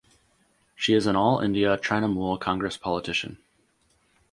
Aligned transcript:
She 0.75 0.95
is 0.95 1.05
an 1.05 1.15
All 1.15 1.41
India 1.41 1.77
Trinamool 1.77 2.39
Congress 2.39 2.75
politician. 2.75 3.37